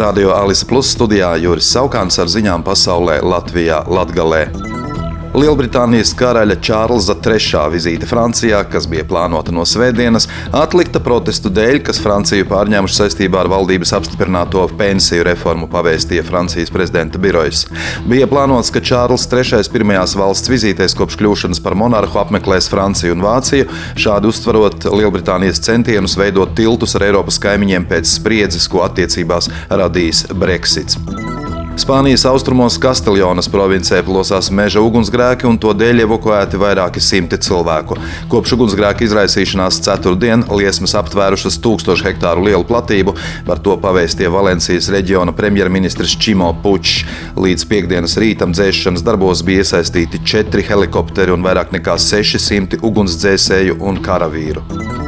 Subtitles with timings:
[0.00, 4.69] Radio Alisa Plus studijā Juris Saukāns ar ziņām pasaulē Latvijā Latgalē.
[5.30, 12.00] Lielbritānijas karaļa Čārlza III vizīte Francijā, kas bija plānota no svētdienas, atlikta protestu dēļ, kas
[12.02, 17.62] Franciju pārņēmuši saistībā ar valdības apstiprināto pensiju reformu, pavēstīja Francijas prezidenta birojas.
[18.10, 23.22] Bija plānots, ka Čārls III pirmajās valsts vizītēs kopš kļūšanas par monarhu apmeklēs Franciju un
[23.22, 30.26] Vāciju, šādi uztverot Lielbritānijas centienus veidot tiltus ar Eiropas kaimiņiem pēc spriedzes, ko attiecībās radījis
[30.34, 30.98] Brexits.
[31.80, 37.96] Spānijas austrumos Kastiljonas provincē plosās meža ugunsgrēki, un to dēļ evakuēti vairāki simti cilvēku.
[38.28, 43.16] Kopš ugunsgrēka izraisīšanās ceturtdien liesmas aptvērušas tūkstošu hektāru lielu platību,
[43.48, 47.06] par to pavēstīja Valencijas reģiona premjerministrs Čimo Pučs.
[47.40, 54.04] Līdz piekdienas rītam dzēšanas darbos bija iesaistīti četri helikopteri un vairāk nekā 600 ugunsdzēsēju un
[54.04, 54.99] karavīru.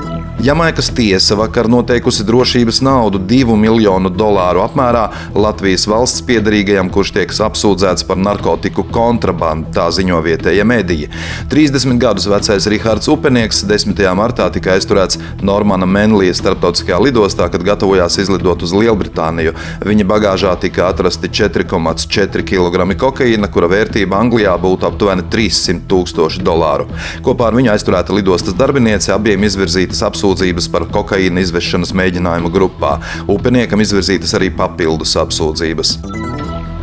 [0.43, 5.05] Jamaikas tiesa vakar noteikusi drošības naudu 2 miljonu dolāru apmērā
[5.39, 11.07] Latvijas valsts piedarīgajam, kurš tiek apsūdzēts par narkotiku kontrabandu, tā ziņo vietējie mediji.
[11.53, 14.03] 30 gadus vecais Rihards Upenieks 10.
[14.19, 19.55] martā tika aizturēts Normana Menlija starptautiskajā lidostā, kad gatavojās izlidot uz Lielbritāniju.
[19.87, 26.91] Viņa bagāžā tika atrasti 4,4 kg kokaīna, kura vērtība Anglijā būtu aptuveni 300 tūkstoši dolāru.
[27.23, 32.99] Kopā ar viņu aizturēta lidostas darbiniece abiem izvirzītas apsūdzības apsūdzības par kokaīna izvešanas mēģinājumu grupā.
[33.29, 35.99] Upeniekam izvirzītas arī papildus apsūdzības.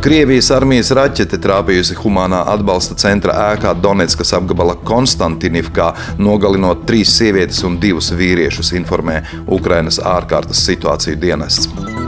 [0.00, 7.76] Krievijas armijas raķete trāpījusi humanā atbalsta centra ēkā Donetskas apgabala Konstantinivkā, nogalinot trīs sievietes un
[7.82, 11.99] divus vīriešus, informē Ukrainas ārkārtas situāciju dienests.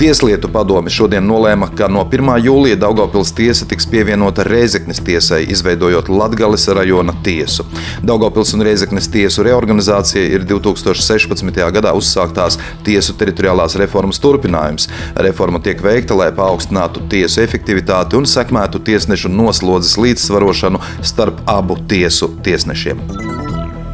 [0.00, 2.30] Tieslietu padome šodien nolēma, ka no 1.
[2.40, 7.66] jūlija Daugopils tiesa tiks pievienota Rēzeknes tiesai, izveidojot Latgales rajona tiesu.
[8.08, 11.60] Daugopils un Rēzeknes tiesu reorganizācija ir 2016.
[11.76, 12.56] gadā uzsāktās
[12.86, 14.88] tiesu teritoriālās reformas turpinājums.
[15.28, 20.80] Reforma tiek veikta, lai paaugstinātu tiesu efektivitāti un sekmētu tiesnešu noslodzes līdzsvarošanu
[21.12, 23.29] starp abu tiesu tiesnešiem.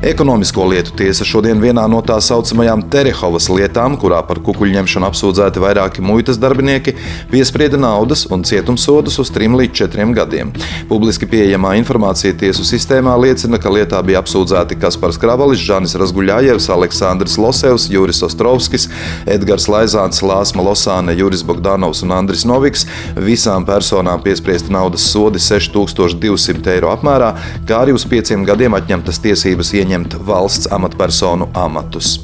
[0.06, 6.04] Ekonomisko lietu tiesa šodien vienā no tā saucamajām Terehovas lietām, kurā par kukuļņemšanu apsūdzēti vairāki
[6.06, 6.92] muitas darbinieki,
[7.32, 10.52] piesprieda naudas un cietumsodus uz 3 līdz 4 gadiem.
[10.86, 17.34] Publiski pieejamā informācija tiesu sistēmā liecina, ka lietā bija apsūdzēti Kaspars Kravalis, Žanis Razguļājevs, Aleksandrs
[17.42, 18.86] Losevs, Juris Ostrovskis,
[19.26, 22.86] Edgars Laizāns, Lāsma Losāne, Juris Bogdanovs un Andris Noviks.
[23.18, 27.34] Visām personām piespriesti naudas sodi 6200 eiro apmērā,
[27.66, 32.18] kā arī uz pieciem gadiem atņemtas tiesības ieņemt ieņemt valsts amatpersonu amatus.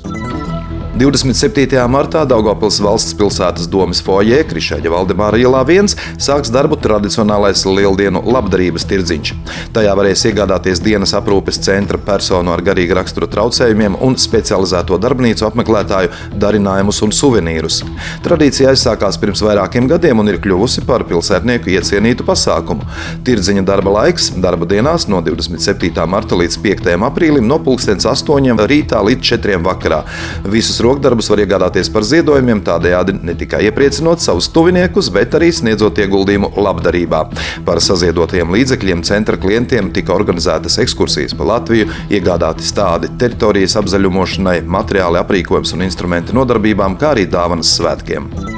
[0.93, 1.73] 27.
[1.89, 8.85] martā Daugopils valsts pilsētas domas foijē Krišēģa Valdemāra ielā 1 sāks darbu tradicionālais lieldienu labdarības
[8.91, 9.31] tirdziņš.
[9.73, 16.11] Tajā varēs iegādāties dienas aprūpes centra personu ar garīga rakstura traucējumiem un specializēto darbnīcu apmeklētāju
[16.43, 17.81] darinājumus un suvenīrus.
[18.29, 22.85] Tradīcija aizsākās pirms vairākiem gadiem un ir kļuvusi par pilsētnieku iecienītu pasākumu.
[23.25, 26.05] Tirdziņa darba laiks darba dienās no 27.
[26.05, 26.93] marta līdz 5.
[27.09, 28.69] aprīlim no 2008.
[28.69, 29.59] rītā līdz 4.
[29.65, 30.05] vakarā.
[30.53, 36.01] Visus rokdarbus var iegādāties par ziedojumiem, tādējādi ne tikai iepriecinot savus tuviniekus, bet arī sniedzot
[36.03, 37.23] ieguldījumu labdarībā.
[37.67, 45.23] Par saziedotajiem līdzekļiem centra klientiem tika organizētas ekskursijas pa Latviju, iegādāti stādi teritorijas apzaļumošanai, materiāli,
[45.23, 48.52] aprīkojums un instrumenti nodarbībām, kā arī dāvanas svētkiem.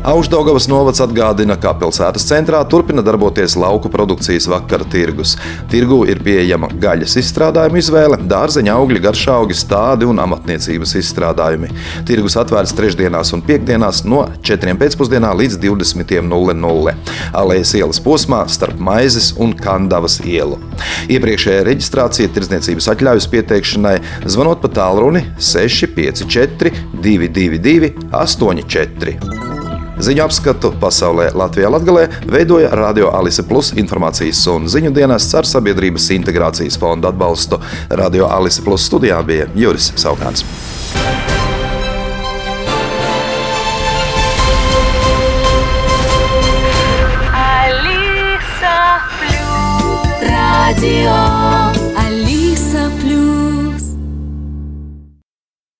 [0.00, 5.34] Aušdaugavas novads atgādina, ka pilsētas centrā turpina darboties lauku produkcijas vakara tirgus.
[5.68, 11.68] Tirgu ir pieejama gaļas izstrādājuma izvēle, dārzeņa augļi, garšaugi, stādi un amatniecības izstrādājumi.
[12.08, 14.72] Tirgus atvērts trešdienās un piekdienās no 4.
[14.80, 16.96] pēcpusdienā līdz 20.00.
[17.42, 20.56] Alējas ielas posmā starp Maizes un Kandavas ielu.
[21.12, 29.49] Iepriekšējā reģistrācija tirdzniecības atļaujas pieteikšanai zvanot pa tālruni 654 222 84.
[30.00, 36.08] Ziņu apskatu pasaulē Latvijā Latgalē veidoja Radio Alise Plus informācijas un ziņu dienests ar sabiedrības
[36.16, 37.60] integrācijas fonda atbalstu.
[38.00, 40.46] Radio Alise Plus studijā bija Juris Saukāns.